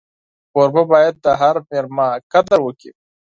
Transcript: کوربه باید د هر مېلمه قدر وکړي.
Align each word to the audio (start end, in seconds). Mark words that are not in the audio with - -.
کوربه 0.53 0.83
باید 0.91 1.15
د 1.25 1.27
هر 1.41 1.55
مېلمه 1.69 2.07
قدر 2.31 2.59
وکړي. 2.63 2.91